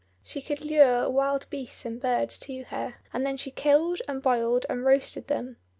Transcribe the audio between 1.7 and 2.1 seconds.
and